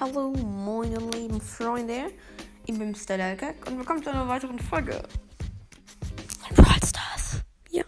Hallo, 0.00 0.32
meine 0.32 0.96
lieben 1.10 1.42
Freunde. 1.42 2.10
Ich 2.64 2.78
bin 2.78 2.94
Stella 2.94 3.34
Gag 3.34 3.56
und 3.66 3.76
willkommen 3.76 4.02
zu 4.02 4.08
einer 4.08 4.26
weiteren 4.26 4.58
Folge 4.58 5.02
von 6.38 6.56
Brawl 6.56 6.82
Stars. 6.82 7.42
Ja. 7.68 7.84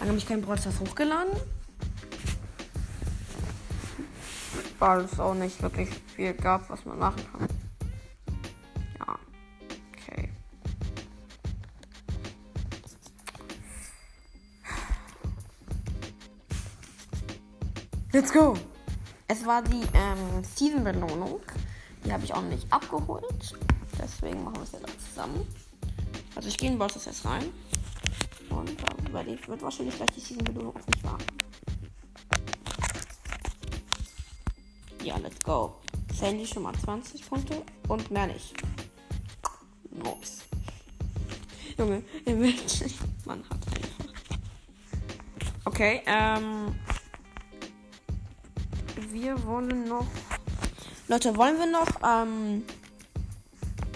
Lange 0.00 0.12
habe 0.12 0.16
ich 0.16 0.26
kein 0.26 0.40
Brawl 0.40 0.58
Stars 0.58 0.80
hochgeladen. 0.80 1.34
Weil 4.78 5.00
es 5.00 5.20
auch 5.20 5.34
nicht 5.34 5.60
wirklich 5.60 5.90
viel 6.16 6.32
gab, 6.32 6.70
was 6.70 6.82
man 6.86 6.98
machen 6.98 7.22
kann. 7.32 7.48
Ja. 8.98 9.18
Okay. 9.92 10.30
Let's 18.10 18.32
go! 18.32 18.56
Es 19.30 19.44
war 19.44 19.60
die 19.60 19.82
ähm, 19.92 20.42
Season-Belohnung. 20.42 21.40
Die 22.02 22.12
habe 22.12 22.24
ich 22.24 22.32
auch 22.32 22.42
nicht 22.42 22.72
abgeholt. 22.72 23.54
Deswegen 24.00 24.42
machen 24.42 24.56
wir 24.56 24.62
es 24.62 24.72
jetzt 24.72 25.10
zusammen. 25.10 25.46
Also 26.34 26.48
ich 26.48 26.56
gehe 26.56 26.70
in 26.70 26.78
Bosses 26.78 27.04
jetzt 27.04 27.26
rein. 27.26 27.44
Und 28.48 28.70
äh, 28.70 29.08
über 29.08 29.22
die 29.22 29.38
wird 29.46 29.60
wahrscheinlich 29.60 29.96
gleich 29.96 30.10
die 30.12 30.20
Season-Belohnung 30.20 30.74
auf 30.74 30.86
mich 30.86 31.04
warten. 31.04 31.26
Ja, 35.02 35.18
let's 35.18 35.40
go. 35.40 35.76
Sandy 36.14 36.46
schon 36.46 36.62
mal 36.62 36.74
20 36.74 37.28
Punkte 37.28 37.62
und 37.86 38.10
mehr 38.10 38.28
nicht. 38.28 38.54
Nice. 39.90 40.38
Junge, 41.76 42.02
will 42.24 42.34
nicht. 42.34 42.94
Man 43.26 43.44
hat 43.50 43.58
einfach. 43.76 44.14
Okay, 45.66 46.02
ähm 46.06 46.74
wir 49.12 49.46
wollen 49.46 49.84
noch. 49.84 50.06
Leute, 51.08 51.36
wollen 51.36 51.58
wir 51.58 51.66
noch 51.66 51.88
ähm, 52.04 52.64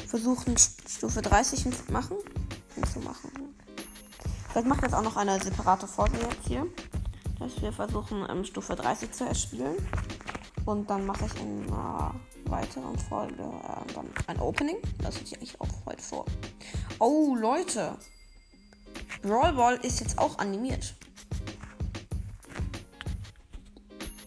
versuchen, 0.07 0.57
Stufe 0.59 1.23
30 1.23 1.67
machen? 1.91 2.17
Hinzumachen. 2.75 3.31
Vielleicht 4.51 4.67
macht 4.67 4.83
jetzt 4.83 4.95
auch 4.95 5.03
noch 5.03 5.17
eine 5.17 5.41
separate 5.43 5.87
Folge 5.87 6.19
jetzt 6.19 6.47
hier. 6.47 6.67
Dass 7.39 7.61
wir 7.61 7.73
versuchen, 7.73 8.27
ähm, 8.31 8.45
Stufe 8.45 8.75
30 8.75 9.13
zu 9.13 9.25
erspielen. 9.25 9.77
Und 10.65 10.89
dann 10.89 11.07
mache 11.07 11.27
ich 11.27 11.41
in 11.41 11.67
einer 11.67 12.15
weiteren 12.45 12.99
Folge 12.99 13.43
äh, 13.43 13.93
dann 13.95 14.07
ein 14.27 14.41
Opening. 14.41 14.77
Das 15.03 15.17
ist 15.17 15.37
ich 15.41 15.61
auch 15.61 15.69
heute 15.87 16.03
vor. 16.03 16.25
Oh, 16.99 17.35
Leute. 17.35 17.97
Brawl 19.23 19.53
Ball 19.55 19.77
ist 19.83 20.01
jetzt 20.01 20.19
auch 20.19 20.39
animiert. 20.39 20.95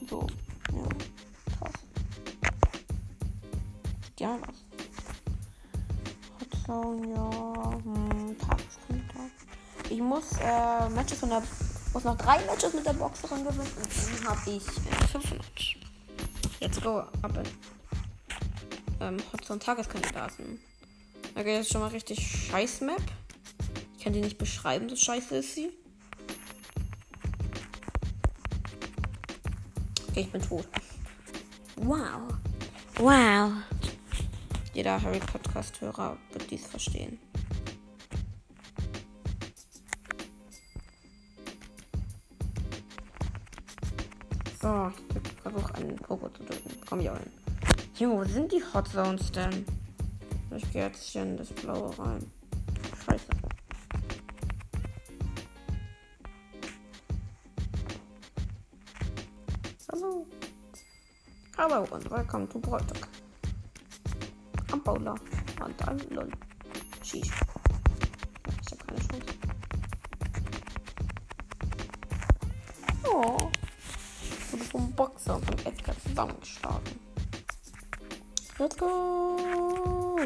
So. 0.10 0.28
Ja 4.26 4.38
was. 4.42 4.56
Hotzone, 6.40 7.10
ja. 7.10 7.72
Hm, 7.84 8.38
Tageskonto. 8.40 9.20
Ich 9.90 10.02
muss 10.02 10.34
äh, 10.42 10.90
Matches 10.90 11.20
von 11.20 11.30
der. 11.30 11.44
muss 11.94 12.04
noch 12.04 12.18
drei 12.18 12.44
Matches 12.46 12.74
mit 12.74 12.86
der 12.86 12.94
Boxerin 12.94 13.44
gewinnen. 13.44 13.72
Und 13.78 14.24
dann 14.24 14.30
habe 14.30 14.50
ich 14.50 14.68
äh, 14.68 15.08
500. 15.08 15.46
Let's 16.60 16.82
go. 16.82 17.00
Ab 17.22 17.32
in 17.36 17.44
ähm, 19.02 19.18
Hotzone 19.32 19.60
Tageskandidaten. 19.60 20.60
Okay, 21.36 21.58
das 21.58 21.68
ist 21.68 21.74
schon 21.74 21.82
mal 21.82 21.90
richtig 21.90 22.48
scheiß 22.50 22.82
Map. 22.82 23.02
Ich 23.98 24.04
kann 24.04 24.14
die 24.14 24.22
nicht 24.22 24.38
beschreiben, 24.38 24.90
so 24.90 24.96
scheiße 24.96 25.38
ist 25.38 25.56
sie. 25.56 25.70
Okay, 30.16 30.24
ich 30.24 30.32
bin 30.32 30.42
tot. 30.42 30.66
Wow. 31.76 32.22
Wow. 33.00 33.52
Jeder 34.74 35.02
Harry 35.02 35.20
Podcast-Hörer 35.20 36.16
wird 36.32 36.50
dies 36.50 36.68
verstehen. 36.68 37.20
So, 44.62 44.90
ich 45.10 45.42
versuche 45.42 45.76
einen 45.76 45.98
Pogo 45.98 46.30
zu 46.30 46.44
drücken. 46.46 46.72
Komm 46.88 47.02
hier 47.02 47.16
hin. 47.16 47.32
Junge, 48.00 48.16
wo 48.16 48.24
sind 48.24 48.54
die 48.54 48.64
Hot 48.74 48.88
Zones 48.88 49.30
denn? 49.34 49.66
Ich 50.56 50.72
gehe 50.72 50.84
jetzt 50.84 51.10
hier 51.10 51.24
in 51.24 51.36
das 51.36 51.50
Blaue 51.50 51.92
rein. 52.00 52.32
Scheiße. 53.06 53.45
Hallo 61.68 61.84
und 61.90 62.12
willkommen 62.12 62.48
zu 62.52 62.60
Bräutigam. 62.60 63.10
Brawler. 64.84 65.16
Und 65.66 65.82
dann 65.82 66.00
lol. 66.12 66.30
Schieß. 67.02 67.26
Ich 67.26 68.72
hab 68.72 68.88
keine 68.88 69.00
Chance. 69.00 69.26
Oh. 73.04 73.50
Wurde 74.52 74.64
vom 74.64 74.92
Boxer 74.92 75.38
und 75.38 75.46
von 75.46 75.66
Edgar 75.66 75.96
zusammengeschlagen. 76.08 77.00
Let's 78.60 78.78
go! 78.78 80.20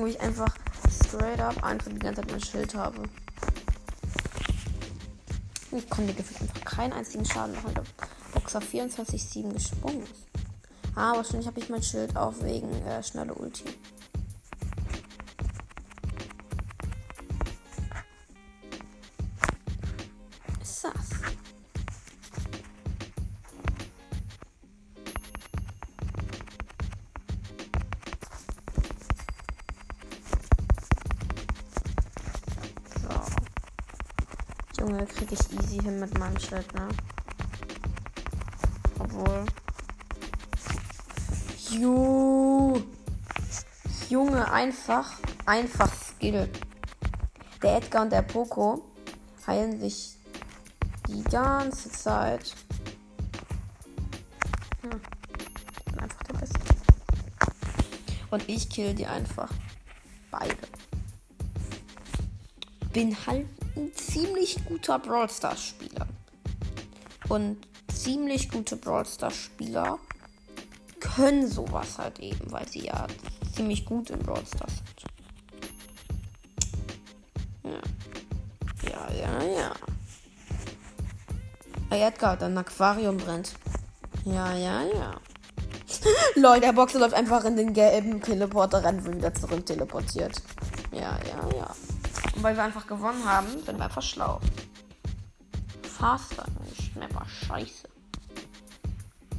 Wo 0.00 0.06
ich 0.06 0.20
einfach 0.20 0.54
straight 0.88 1.40
up 1.40 1.62
einfach 1.62 1.90
die 1.90 1.98
ganze 1.98 2.22
Zeit 2.22 2.30
mein 2.30 2.40
Schild 2.40 2.74
habe. 2.74 3.02
Ich 5.72 5.88
konnte 5.88 6.14
gefühlt 6.14 6.40
einfach 6.40 6.64
keinen 6.64 6.92
einzigen 6.92 7.24
Schaden 7.24 7.54
machen, 7.54 7.66
weil 7.66 7.74
der 7.74 7.84
Boxer 8.32 8.60
24-7 8.60 9.52
gesprungen 9.52 10.02
ist. 10.02 10.26
Ah, 10.96 11.14
wahrscheinlich 11.14 11.46
habe 11.46 11.60
ich 11.60 11.68
mein 11.68 11.82
Schild 11.82 12.16
auch 12.16 12.34
wegen 12.40 12.70
äh, 12.86 13.02
schnelle 13.02 13.34
Ulti. 13.34 13.64
Junge, 34.80 35.04
kriege 35.04 35.34
ich 35.34 35.52
easy 35.52 35.82
hin 35.82 36.00
mit 36.00 36.18
meinem 36.18 36.38
Schild, 36.38 36.74
ne? 36.74 36.88
Obwohl. 38.98 39.44
Jo. 41.70 42.82
Junge, 44.08 44.50
einfach, 44.50 45.18
einfach 45.44 45.92
Skill. 45.94 46.48
Der 47.62 47.76
Edgar 47.76 48.04
und 48.04 48.10
der 48.10 48.22
Poco 48.22 48.82
heilen 49.46 49.78
sich 49.78 50.16
die 51.08 51.24
ganze 51.24 51.90
Zeit. 51.90 52.54
Hm. 54.80 54.98
Ich 55.76 55.84
bin 55.84 56.00
einfach 56.00 56.22
der 56.22 56.38
Beste. 56.38 56.60
Und 58.30 58.48
ich 58.48 58.70
kill 58.70 58.94
die 58.94 59.06
einfach. 59.06 59.50
Beide. 60.30 60.56
Bin 62.94 63.14
halt 63.26 63.46
ein 63.80 63.94
ziemlich 63.94 64.62
guter 64.66 64.98
Brawl 64.98 65.28
Stars 65.30 65.62
Spieler. 65.64 66.06
Und 67.28 67.58
ziemlich 67.92 68.50
gute 68.50 68.76
Brawl 68.76 69.06
Stars 69.06 69.36
Spieler 69.36 69.98
können 71.00 71.48
sowas 71.48 71.98
halt 71.98 72.18
eben, 72.18 72.50
weil 72.52 72.68
sie 72.68 72.86
ja 72.86 73.06
ziemlich 73.54 73.84
gut 73.84 74.10
in 74.10 74.18
Brawl 74.18 74.44
Stars 74.46 74.72
sind. 74.76 75.04
Ja. 77.64 77.80
Ja, 78.90 79.12
ja, 79.14 79.42
ja. 79.42 79.72
Hey 81.90 82.02
Edgar, 82.02 82.36
dein 82.36 82.56
Aquarium 82.56 83.16
brennt. 83.16 83.54
Ja, 84.24 84.54
ja, 84.54 84.82
ja. 84.82 85.14
Leute, 86.36 86.60
der 86.60 86.72
Boxer 86.72 86.98
läuft 86.98 87.14
einfach 87.14 87.44
in 87.44 87.56
den 87.56 87.72
gelben 87.72 88.22
Teleporter 88.22 88.84
rennen 88.84 89.06
und 89.06 89.16
wieder 89.16 89.34
zurück 89.34 89.64
teleportiert. 89.66 90.42
Ja, 90.92 91.18
ja, 91.26 91.56
ja. 91.56 91.74
Und 92.34 92.42
weil 92.42 92.56
wir 92.56 92.64
einfach 92.64 92.86
gewonnen 92.86 93.24
haben, 93.24 93.48
sind 93.48 93.76
wir 93.76 93.84
einfach 93.84 94.02
schlau. 94.02 94.40
Faster, 95.82 96.46
nicht 96.64 96.92
schneller. 96.92 97.26
Scheiße. 97.26 97.88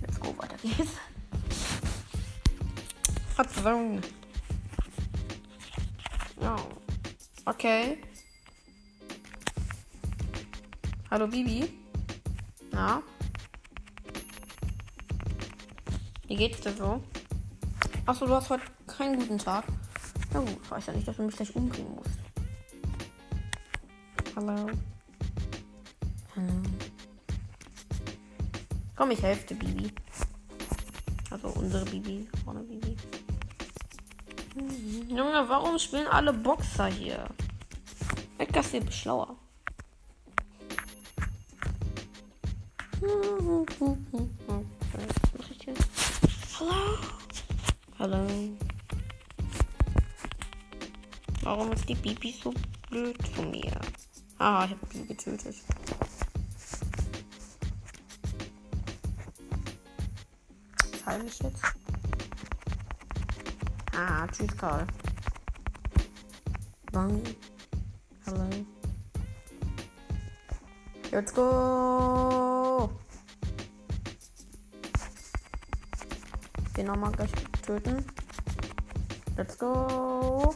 Let's 0.01 0.19
go, 0.19 0.35
weiter 0.37 0.57
geht's. 0.61 0.91
Verzwungen. 3.35 4.01
Ja. 6.39 6.55
Okay. 7.45 8.01
Hallo 11.09 11.27
Bibi. 11.27 11.73
Na? 12.71 13.01
Wie 16.27 16.35
geht's 16.35 16.61
dir 16.61 16.73
so? 16.73 17.03
Achso, 18.05 18.25
du 18.25 18.33
hast 18.33 18.49
heute 18.49 18.63
keinen 18.87 19.19
guten 19.19 19.37
Tag. 19.37 19.65
Na 20.33 20.39
gut, 20.39 20.57
ich 20.63 20.71
weiß 20.71 20.85
ja 20.85 20.93
nicht, 20.93 21.07
dass 21.07 21.17
du 21.17 21.23
mich 21.23 21.35
gleich 21.35 21.55
umbringen 21.55 21.95
musst. 21.95 22.19
Hallo. 24.41 24.65
Komm, 28.95 29.11
ich 29.11 29.21
helfe 29.21 29.53
dir, 29.53 29.55
Bibi. 29.55 29.91
Also 31.29 31.49
unsere 31.49 31.85
Bibi. 31.85 32.27
Vorne 32.43 32.61
Bibi. 32.61 32.97
Junge, 35.09 35.47
warum 35.47 35.77
spielen 35.77 36.07
alle 36.07 36.33
Boxer 36.33 36.87
hier? 36.87 37.23
Edgar 38.39 38.63
ist 38.63 38.71
hier 38.71 38.91
schlauer. 38.91 39.35
Was 42.99 43.79
mache 45.37 45.53
ich 45.53 45.63
jetzt? 45.65 45.87
Hallo? 46.59 46.97
Hallo? 47.99 48.27
Warum 51.43 51.71
ist 51.73 51.87
die 51.87 51.95
Bibi 51.95 52.33
so 52.43 52.51
blöd 52.89 53.17
zu 53.35 53.43
mir? 53.43 53.79
Ah, 54.43 54.65
ich 54.65 54.71
habe 54.71 54.87
die 54.91 55.05
getötet. 55.05 55.55
Ich 60.91 61.05
heile 61.05 61.23
mich 61.23 61.37
jetzt. 61.43 61.61
Ah, 63.95 64.25
tschüss, 64.25 64.57
Karl. 64.57 64.87
Bang. 66.91 67.21
Hallo. 68.25 68.49
Let's 71.11 71.31
go. 71.35 72.89
Den 76.75 76.87
nochmal 76.87 77.11
gleich 77.11 77.31
töten. 77.61 78.03
Let's 79.37 79.55
go. 79.55 80.55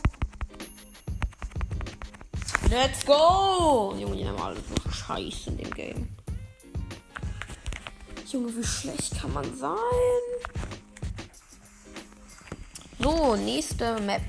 Let's 2.70 3.06
go! 3.06 3.96
Junge, 3.98 4.18
die 4.18 4.28
haben 4.28 4.42
alle 4.42 4.56
so 4.56 4.92
scheiße 4.92 5.52
in 5.52 5.58
dem 5.58 5.72
Game. 5.72 6.08
Junge, 8.32 8.56
wie 8.58 8.64
schlecht 8.64 9.20
kann 9.22 9.32
man 9.34 9.56
sein? 9.56 9.78
So, 13.00 13.36
nächste 13.36 14.00
Map. 14.02 14.24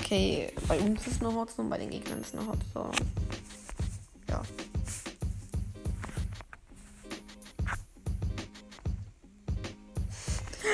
Okay, 0.00 0.52
bei 0.66 0.78
uns 0.80 1.06
ist 1.06 1.24
eine 1.24 1.32
Hotzone, 1.32 1.68
bei 1.68 1.78
den 1.78 1.90
Gegnern 1.90 2.20
ist 2.20 2.34
eine 2.34 2.44
Hotzone. 2.46 2.90
Ja. 4.28 4.42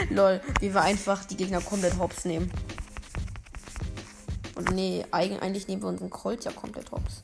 Lol, 0.10 0.40
wie 0.60 0.72
wir 0.72 0.80
einfach 0.80 1.26
die 1.26 1.36
Gegner 1.36 1.60
komplett 1.60 1.98
hops 1.98 2.24
nehmen. 2.24 2.50
Und 4.58 4.74
nee, 4.74 5.06
eigentlich 5.12 5.68
nehmen 5.68 5.82
wir 5.82 5.88
unseren 5.88 6.10
Colt 6.10 6.44
ja 6.44 6.50
komplett 6.50 6.90
hops. 6.90 7.22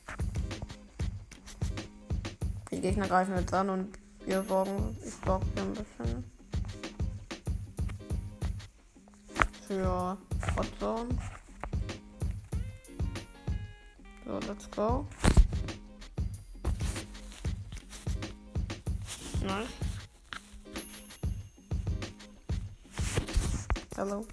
Die 2.70 2.80
Gegner 2.80 3.08
greifen 3.08 3.34
jetzt 3.34 3.52
an 3.52 3.70
und 3.70 3.98
wir 4.24 4.44
sorgen, 4.44 4.96
ich 5.04 5.14
sorge 5.26 5.44
hier 5.54 5.62
ein 5.64 5.72
bisschen 5.72 6.24
für 9.66 10.16
Hotzone. 10.56 11.08
So, 14.24 14.38
let's 14.46 14.70
go. 14.70 15.04
Nice. 19.42 19.66
Hello. 23.96 24.24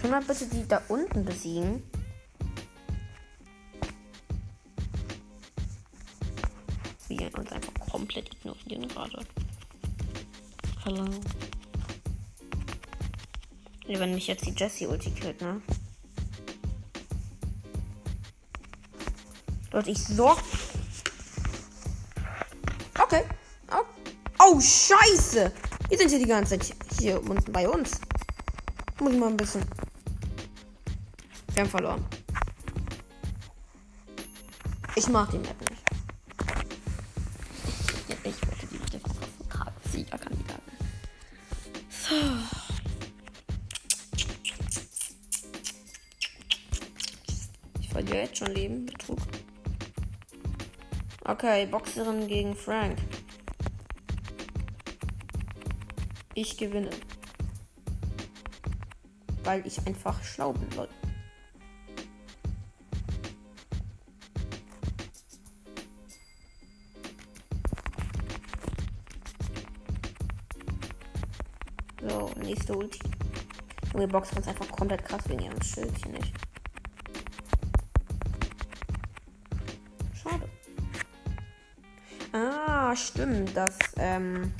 Können 0.00 0.14
wir 0.14 0.20
bitte 0.22 0.46
die 0.46 0.66
da 0.66 0.80
unten 0.88 1.24
besiegen? 1.26 1.82
Wir 7.08 7.38
uns 7.38 7.52
einfach 7.52 7.74
komplett 7.90 8.32
ignorieren 8.32 8.88
gerade. 8.88 9.26
Hallo. 10.86 11.04
Wenn 13.86 14.14
mich 14.14 14.28
jetzt 14.28 14.46
die 14.46 14.54
Jessie 14.56 14.86
Ulti 14.86 15.10
killt, 15.10 15.40
ne? 15.42 15.60
Leute, 19.72 19.90
ich 19.90 20.02
sorg. 20.02 20.38
Okay. 22.98 23.24
Oh. 23.70 23.84
oh, 24.38 24.60
scheiße. 24.60 25.52
Die 25.90 25.96
sind 25.96 26.08
hier 26.08 26.20
die 26.20 26.26
ganze 26.26 26.58
Zeit 26.58 26.74
hier 26.98 27.22
unten 27.22 27.52
bei 27.52 27.68
uns. 27.68 28.00
Muss 28.98 29.12
ich 29.12 29.18
mal 29.18 29.28
ein 29.28 29.36
bisschen. 29.36 29.62
Wir 31.60 31.64
haben 31.64 31.70
verloren. 31.72 32.06
Ich 34.96 35.06
mag 35.08 35.30
die 35.30 35.36
Map 35.36 35.60
nicht. 35.60 35.82
Ich, 38.08 38.14
ich 38.24 38.48
wollte 38.48 38.66
die 38.66 38.78
nicht 38.78 38.94
einfach 38.94 39.66
auf 39.66 39.92
Siegerkandidaten. 39.92 40.72
So. 41.90 42.14
Ich 47.78 47.88
verliere 47.90 48.20
jetzt 48.20 48.38
schon 48.38 48.54
Leben. 48.54 48.86
Betrug. 48.86 49.18
Okay, 51.26 51.66
Boxerin 51.66 52.26
gegen 52.26 52.56
Frank. 52.56 52.96
Ich 56.32 56.56
gewinne. 56.56 56.88
Weil 59.44 59.66
ich 59.66 59.86
einfach 59.86 60.24
schlau 60.24 60.54
bin, 60.54 60.70
Leute. 60.74 60.99
So, 72.08 72.30
nächste 72.42 72.76
Ulti. 72.76 72.98
Junge, 73.92 74.08
Box 74.08 74.32
ist 74.32 74.48
einfach 74.48 74.68
komplett 74.70 75.04
krass 75.04 75.22
wegen 75.28 75.42
ihrem 75.42 75.62
Schildchen 75.62 76.12
nicht. 76.12 76.32
Schade. 80.14 80.48
Ah, 82.32 82.94
stimmt. 82.96 83.54
Das 83.54 83.76
ähm, 83.96 84.54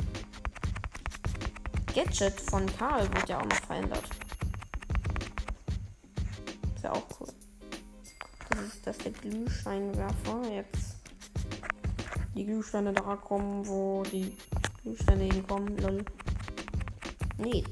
Gadget 1.95 2.41
von 2.41 2.67
Karl 2.77 3.09
wird 3.15 3.29
ja 3.29 3.41
auch 3.41 3.45
noch 3.45 3.67
verändert. 3.67 4.05
Ist 6.75 6.85
ja 6.85 6.93
auch 6.93 7.07
cool. 7.21 7.29
Das 8.51 8.61
ist 8.61 8.87
das 8.87 8.99
der 8.99 9.13
Glühsteinwerfer. 9.13 10.43
Jetzt 10.51 10.97
die 12.35 12.45
Glühsteine 12.45 12.93
da 12.93 13.17
kommen, 13.17 13.67
wo 13.67 14.03
die 14.03 14.37
Glühsteine 14.83 15.25
hinkommen. 15.25 15.79
Lol. 15.79 16.05
Nee. 17.41 17.65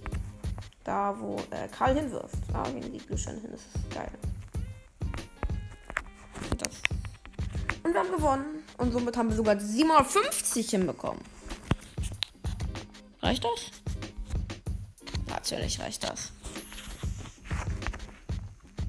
Da, 0.85 1.15
wo 1.19 1.37
äh, 1.51 1.69
Karl 1.69 1.95
hinwirft. 1.95 2.37
Da 2.53 2.63
gehen 2.63 2.93
die 2.93 2.99
Glühsteine 2.99 3.41
hin. 3.41 3.51
Das 3.53 3.61
ist 3.61 3.95
geil. 3.95 4.11
Das. 6.57 6.81
Und 7.83 7.93
wir 7.93 8.01
haben 8.01 8.11
gewonnen. 8.11 8.63
Und 8.79 8.93
somit 8.93 9.17
haben 9.17 9.29
wir 9.29 9.37
sogar 9.37 9.61
750 9.61 10.71
hinbekommen. 10.71 11.23
Reicht 13.21 13.45
das? 13.45 13.71
Natürlich 15.29 15.79
reicht 15.81 16.05
das. 16.05 16.33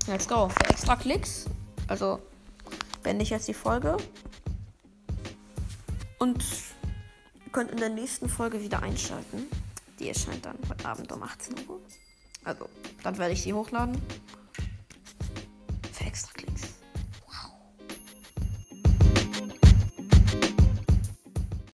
Let's 0.07 0.27
go. 0.27 0.47
Für 0.49 0.69
extra 0.69 0.95
Klicks. 0.95 1.45
Also 1.87 2.21
beende 3.03 3.23
ich 3.23 3.29
jetzt 3.29 3.47
die 3.47 3.53
Folge. 3.53 3.97
Und 6.19 6.43
könnt 7.51 7.71
in 7.71 7.77
der 7.77 7.89
nächsten 7.89 8.29
Folge 8.29 8.61
wieder 8.61 8.81
einschalten. 8.81 9.47
Die 9.99 10.07
erscheint 10.07 10.45
dann 10.45 10.57
heute 10.69 10.85
Abend 10.85 11.11
um 11.11 11.21
18 11.21 11.55
Uhr. 11.67 11.81
Also, 12.45 12.69
dann 13.03 13.17
werde 13.17 13.33
ich 13.33 13.41
sie 13.41 13.53
hochladen. 13.53 14.01